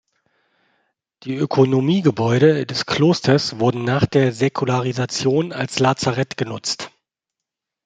[1.21, 6.89] Die Ökonomiegebäude des Klosters wurden nach der Säkularisation als Lazarett genutzt.